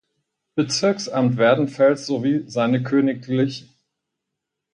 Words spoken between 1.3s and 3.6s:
Werdenfels, sowie Seine Königl.